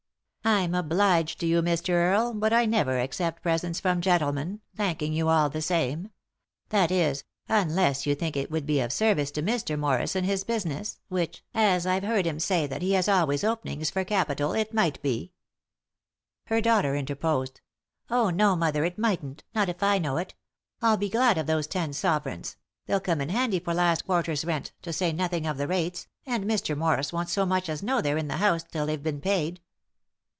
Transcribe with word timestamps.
"I'm 0.61 0.73
obliged 0.73 1.39
to 1.41 1.45
you, 1.45 1.61
Mr. 1.61 1.89
Earle, 1.93 2.33
but 2.33 2.51
I 2.51 2.65
never 2.65 2.99
accept 2.99 3.43
presents 3.43 3.79
from 3.79 4.01
gentlemen, 4.01 4.61
thanking 4.75 5.13
you 5.13 5.29
all 5.29 5.51
the 5.51 5.61
same; 5.61 6.09
that 6.69 6.89
is, 6.89 7.23
unless 7.47 8.07
you 8.07 8.15
think 8.15 8.35
it 8.35 8.49
would 8.49 8.65
be 8.65 8.79
of 8.79 8.91
service 8.91 9.29
to 9.31 9.43
Mr. 9.43 9.77
Morris 9.77 10.15
in 10.15 10.23
his 10.23 10.43
business, 10.43 10.99
which, 11.09 11.43
as 11.53 11.85
I've 11.85 12.01
heard 12.03 12.25
him 12.25 12.39
say 12.39 12.65
that 12.65 12.81
he 12.81 12.93
has 12.93 13.07
always 13.07 13.43
openings 13.43 13.91
for 13.91 14.03
capital, 14.03 14.53
it 14.53 14.73
might 14.73 14.99
be." 15.03 15.31
Her 16.47 16.59
daughter 16.59 16.95
interposed." 16.95 17.61
Oh, 18.09 18.31
no, 18.31 18.55
mother, 18.55 18.83
it 18.83 18.97
mightn't; 18.97 19.43
not 19.53 19.69
if 19.69 19.83
I 19.83 19.99
know 19.99 20.17
it. 20.17 20.33
I'll 20.81 20.97
be 20.97 21.07
glad 21.09 21.37
of 21.37 21.45
those 21.45 21.67
ten 21.67 21.93
sovereigns; 21.93 22.57
they'll 22.87 22.99
come 22.99 23.21
in 23.21 23.29
handy 23.29 23.59
for 23.59 23.75
last 23.75 24.07
quarter's 24.07 24.43
rent, 24.43 24.71
to 24.81 24.91
say 24.91 25.13
nothing 25.13 25.45
of 25.45 25.57
the 25.59 25.67
rates, 25.67 26.07
and 26.25 26.45
Mr. 26.45 26.75
Morris 26.75 27.13
won't 27.13 27.29
so 27.29 27.45
much 27.45 27.69
as 27.69 27.83
know 27.83 28.01
they're 28.01 28.17
in 28.17 28.27
the 28.27 28.37
house 28.37 28.63
till 28.63 28.87
they've 28.87 29.03
been 29.03 29.21
paid." 29.21 29.59